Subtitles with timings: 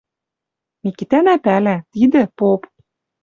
[0.83, 2.61] Микитӓнӓ пӓлӓ: тидӹ— поп.